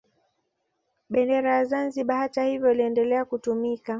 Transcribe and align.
Bendera 1.09 1.49
ya 1.57 1.65
Zanzibar 1.65 2.17
hata 2.17 2.43
hivyo 2.43 2.71
iliendelea 2.71 3.25
kutumika 3.25 3.89